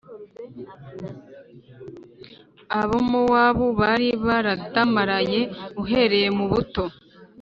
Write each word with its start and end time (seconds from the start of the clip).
Abamowabu 2.81 3.65
bari 3.79 4.09
baradamaraye 4.27 5.39
uhereye 5.81 6.27
mu 6.37 6.45
buto 6.51 6.83